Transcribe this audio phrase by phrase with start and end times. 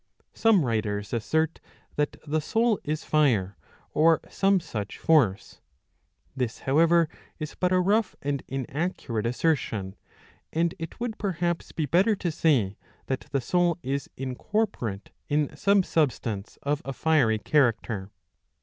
[0.33, 1.59] Some writers assert
[1.95, 3.55] that the soul is fire
[3.91, 5.61] or some such force.'''
[6.35, 9.95] This however is but a rough and inaccurate assertion;
[10.51, 15.83] and it would perhaps be better to say that the soul is incorporate in some
[15.83, 18.09] substance of a fiery character.